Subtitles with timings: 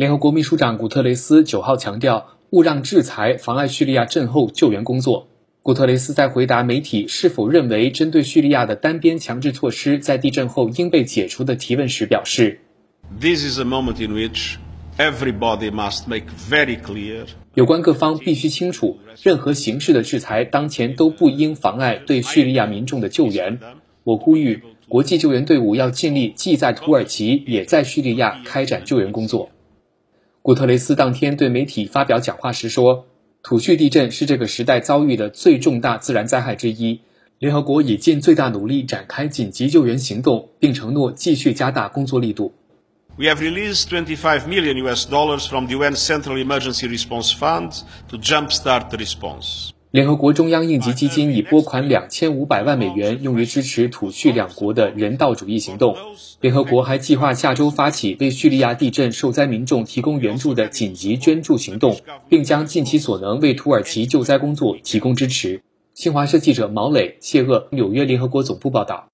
[0.00, 5.28] 联合国秘书长古特雷斯九号强调，勿让制裁妨碍叙利亚震后救援工作。
[5.60, 12.60] 古特雷斯在回答媒体是否认为针对叙利亚的单边强制措施在地震后应被解除的提问时表示
[13.20, 14.54] ：“This is a moment in which
[14.96, 17.26] everybody must make very clear。
[17.52, 23.58] 有关各方必须清楚，任何形式的制裁当前都不应妨碍对叙利亚民众的救援。
[24.04, 29.50] 我呼吁国际救援队伍要尽力，既在土耳其也在叙利亚开展救援工作。”
[30.42, 33.06] 古特雷斯当天对媒体发表讲话时说。
[33.42, 37.00] 土叙地震是这个时代遭遇的最重大自然灾害之一。
[37.38, 42.52] 联合国已尽最大努力展开紧急救援行动，并承诺继续加大工作力度。
[43.16, 48.90] We have released 25 million US dollars from the UN Central Emergency Response Fund to jumpstart
[48.90, 49.70] the response.
[49.92, 55.96] 联合国中央应急基金已拨款两千五百万美元，用于支持土叙两国的人道主义行动。
[56.40, 61.98] 联合国还计划下周发起为叙利亚地震受灾民众提供援助的紧急捐助行动，
[62.28, 65.62] 并将尽其所能为土耳其救灾工作提供支持。
[65.92, 69.08] 新华社记者毛磊、谢鄂，纽约联合国总部报道。